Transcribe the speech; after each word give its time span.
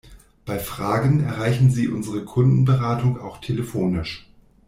Bei 0.45 0.57
Fragen 0.57 1.19
erreichen 1.23 1.69
Sie 1.69 1.87
unsere 1.87 2.25
Kundenberatung 2.25 3.19
auch 3.21 3.39
telefonisch. 3.39 4.27